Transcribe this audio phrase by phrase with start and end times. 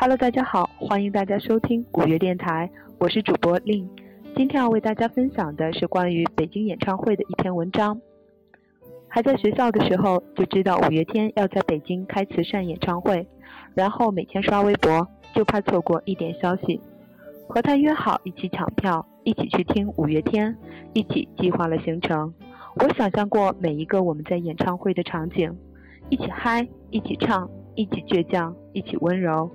[0.00, 2.70] Hello，大家好，欢迎大家收听五月电台，
[3.00, 3.90] 我是主播令。
[4.36, 8.00] 今天要为大家分享的是关于北京演唱会的一篇文章。
[9.08, 13.26] 还在学校的时候就知道五月天要在北京开慈善演唱会，
[13.74, 15.04] 然后每天刷微博，
[15.34, 16.80] 就怕错过一点消息。
[17.48, 20.56] 和他约好一起抢票，一起去听五月天，
[20.92, 22.32] 一起计划了行程。
[22.76, 25.52] 我想象过每一个我们在演唱会的场景，
[26.08, 29.50] 一起嗨，一起唱，一起倔强，一起温柔。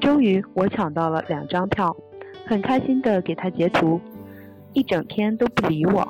[0.00, 1.94] 终于我抢到了两张票，
[2.46, 4.00] 很开心的给他截图，
[4.72, 6.06] 一整天都不理我，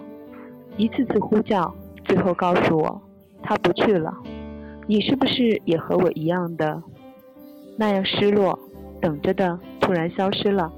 [0.77, 1.74] 一次次呼叫，
[2.05, 3.02] 最后告诉我
[3.42, 4.16] 他不去了。
[4.86, 6.83] 你是不是也和我一样的
[7.77, 8.58] 那样失落？
[9.00, 10.70] 等着的突然消失了。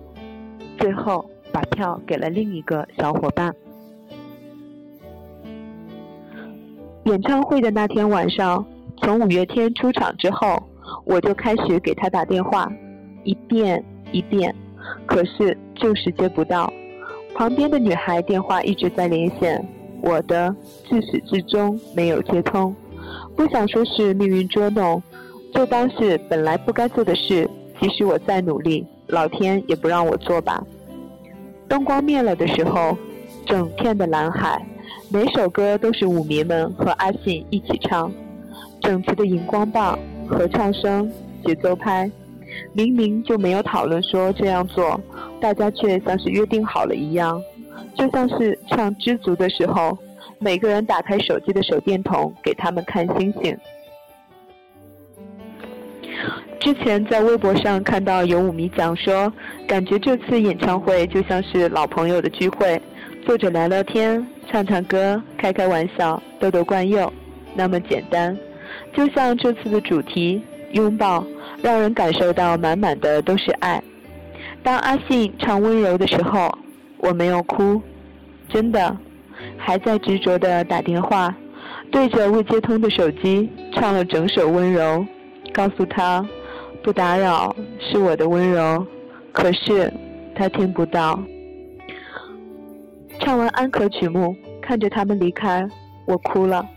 [0.79, 3.53] 最后把票给了另一个小伙伴。
[7.05, 8.65] 演唱会的那天晚上，
[8.99, 10.63] 从五月天出场之后，
[11.05, 12.71] 我就开始给他打电话，
[13.25, 14.55] 一遍一遍，
[15.07, 16.73] 可是就是接不到。
[17.35, 19.67] 旁边的女孩电话一直在连线，
[20.03, 20.55] 我的
[20.89, 22.75] 自始至终没有接通。
[23.37, 25.03] 不想说是命运捉弄，
[25.55, 27.49] 就当是本来不该做的事，
[27.81, 28.87] 即使我再努力。
[29.09, 30.63] 老天也不让我做吧。
[31.69, 32.97] 灯光灭了的时候，
[33.47, 34.65] 整片的蓝海，
[35.11, 38.11] 每首歌都是舞迷们和阿信一起唱。
[38.81, 39.99] 整齐的荧光棒、
[40.29, 41.11] 合唱声、
[41.45, 42.11] 节奏拍，
[42.73, 45.01] 明明就没有讨论说这样做，
[45.41, 47.41] 大家却像是约定好了一样。
[47.95, 49.97] 就像是唱《知足》的时候，
[50.39, 53.57] 每个人打开手机的手电筒给他们看星星。
[56.61, 59.33] 之前在微博上看到有舞迷讲说，
[59.67, 62.81] 感觉这次演唱会就像是老朋友的聚会，
[63.27, 67.13] 坐着聊聊天、唱唱歌、开开玩笑、逗逗惯用，
[67.55, 68.37] 那么简单。
[68.95, 70.41] 就像这次的主题
[70.73, 71.25] “拥抱”，
[71.63, 73.83] 让人感受到满满的都是爱。
[74.63, 76.51] 当阿信唱温柔的时候，
[76.99, 77.81] 我没有哭，
[78.49, 78.97] 真的，
[79.57, 81.35] 还在执着的打电话，
[81.91, 85.05] 对着未接通的手机唱了整首温柔，
[85.53, 86.25] 告诉他。
[86.83, 88.85] 不打扰是我的温柔，
[89.33, 89.93] 可是
[90.35, 91.17] 他听不到。
[93.21, 95.65] 唱完安可曲目，看着他们离开，
[96.07, 96.69] 我哭了。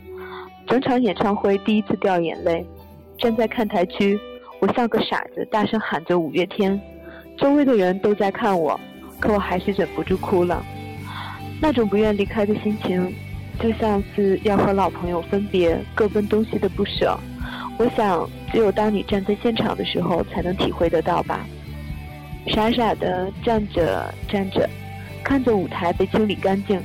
[0.67, 2.63] 整场演唱会第一次掉眼泪。
[3.17, 4.19] 站在看台区，
[4.59, 6.79] 我像个傻子，大声喊着五月天。
[7.37, 8.79] 周围的人都在看我，
[9.19, 10.63] 可我还是忍不住哭了。
[11.61, 13.13] 那种不愿离开的心情，
[13.59, 17.17] 就像是要和老朋友分别、各奔东西的不舍。
[17.77, 21.45] 我想，只有当你站在现场的时候，才能体会得到吧。
[22.47, 24.69] 傻傻的站着站着，
[25.23, 26.81] 看着舞台被清理干净，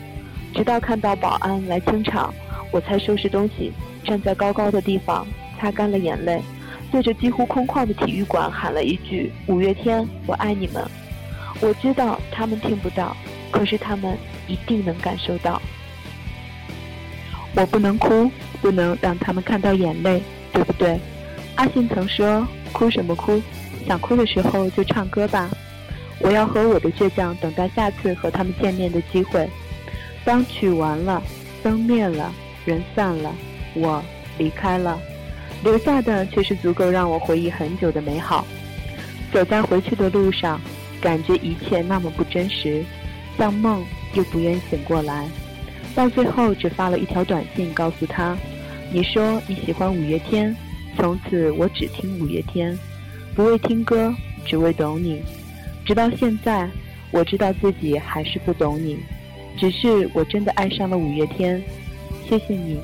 [0.54, 2.32] 直到看到保安来清场，
[2.72, 3.72] 我才收拾东西，
[4.04, 5.26] 站在高高的地方，
[5.60, 6.40] 擦干了眼泪，
[6.90, 10.82] 对着几乎空旷的体育馆喊了一句：“五月天，我爱你们。”
[11.60, 13.14] 我知道他们听不到，
[13.50, 14.16] 可是他们
[14.48, 15.60] 一定能感受到。
[17.54, 18.30] 我不能哭，
[18.62, 20.22] 不能让他们看到眼泪。
[20.52, 20.98] 对不对？
[21.54, 22.44] 阿信曾说
[22.74, 23.40] ：“哭什么哭？
[23.86, 25.48] 想哭的时候就唱歌吧。”
[26.18, 29.48] 我要和我的倔强等待下次和他们见面的机会。
[30.24, 31.22] 当曲完了，
[31.62, 32.32] 灯灭了，
[32.64, 33.32] 人散了，
[33.74, 34.02] 我
[34.38, 34.98] 离开了，
[35.62, 38.46] 留下的却是足够让我回忆很久的美好。
[39.32, 40.60] 走在回去的路上，
[41.00, 42.84] 感觉一切那么不真实，
[43.38, 43.84] 像梦
[44.14, 45.28] 又不愿醒过来。
[45.94, 48.36] 到最后，只发了一条短信告诉他。
[48.92, 50.54] 你说你喜欢五月天，
[50.96, 52.76] 从此我只听五月天，
[53.34, 54.12] 不为听歌，
[54.44, 55.22] 只为懂你。
[55.84, 56.68] 直到现在，
[57.10, 58.98] 我知道自己还是不懂你，
[59.56, 61.62] 只是我真的爱上了五月天。
[62.28, 62.80] 谢谢你，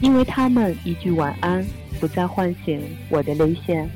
[0.00, 1.64] 因为他们一句晚安，
[2.00, 2.80] 不再唤醒
[3.10, 3.88] 我的泪腺。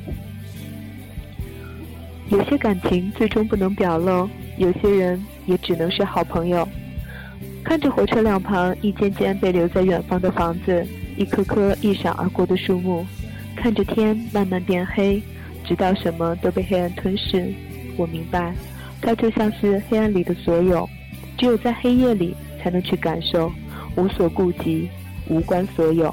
[2.28, 4.28] 有些感情最终不能表露，
[4.58, 6.68] 有些人也只能是好朋友。
[7.64, 10.86] 看着火车两旁一间间被留在远方的房子。
[11.16, 13.06] 一棵棵一闪而过的树木，
[13.54, 15.22] 看着天慢慢变黑，
[15.64, 17.54] 直到什么都被黑暗吞噬。
[17.96, 18.52] 我明白，
[19.00, 20.88] 它就像是黑暗里的所有，
[21.38, 23.52] 只有在黑夜里才能去感受，
[23.96, 24.88] 无所顾忌，
[25.28, 26.12] 无关所有。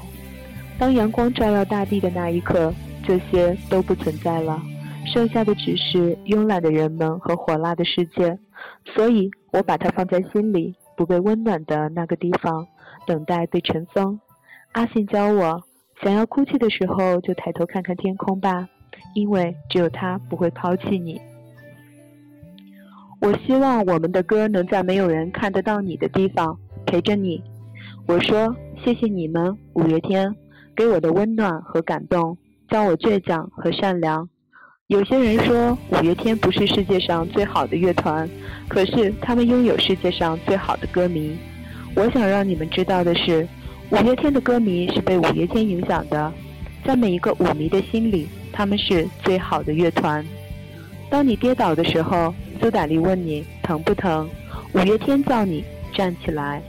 [0.82, 2.74] 当阳光照耀大地的那一刻，
[3.04, 4.60] 这些都不存在了，
[5.06, 8.36] 剩下的只是慵懒的人们和火辣的世界。
[8.92, 12.66] 所以我把它放在心里，不被温暖的那个地方，
[13.06, 14.18] 等待被尘封。
[14.72, 15.62] 阿信教我，
[16.02, 18.68] 想要哭泣的时候就抬头看看天空吧，
[19.14, 21.20] 因为只有他不会抛弃你。
[23.20, 27.40] 我希望我们的歌能在没有人看得到你的地方陪着你。
[28.08, 28.52] 我说
[28.84, 30.34] 谢谢你们，五月天
[30.74, 32.36] 给我的温暖和感动，
[32.68, 34.28] 教我倔强和善良。
[34.88, 38.28] 有些人说五月天不是世界上最好的乐团，
[38.68, 41.36] 可是他们拥有世界上最好的歌迷。
[41.94, 43.46] 我想让你们知道的是，
[43.90, 46.32] 五月天的歌迷是被五月天影响的，
[46.84, 50.24] 在每一个舞迷的心里，他们是最好的乐团。
[51.10, 54.28] 当你跌倒的时候，苏打绿问你疼不疼，
[54.74, 56.62] 五月天叫你站起来。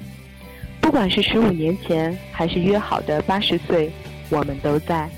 [0.94, 3.92] 不管是十五年前，还是约好的八十岁，
[4.30, 5.10] 我们都在。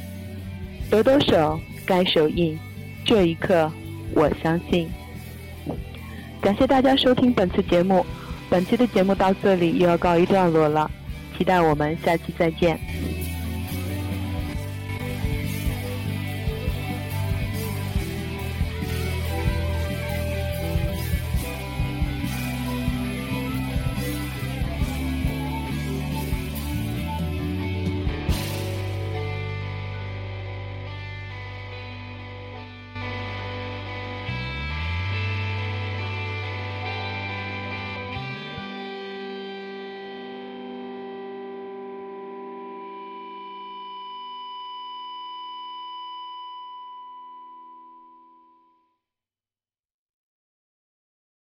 [0.89, 2.57] 抖抖手，该手印。
[3.03, 3.69] 这一刻，
[4.13, 4.87] 我相信。
[6.39, 8.05] 感谢大家收听本次节目，
[8.49, 10.89] 本期的节目到这里又要告一段落了，
[11.37, 12.79] 期待我们下期再见。